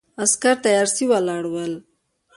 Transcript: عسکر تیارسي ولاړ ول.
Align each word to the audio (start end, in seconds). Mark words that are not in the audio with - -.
عسکر 0.23 0.55
تیارسي 0.63 1.05
ولاړ 1.09 1.43
ول. 1.53 1.73